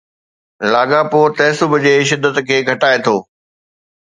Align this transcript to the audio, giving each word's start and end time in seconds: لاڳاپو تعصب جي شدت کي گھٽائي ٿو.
لاڳاپو 0.71 1.21
تعصب 1.37 1.69
جي 1.83 1.93
شدت 2.09 2.35
کي 2.47 2.57
گھٽائي 2.69 2.97
ٿو. 3.05 3.15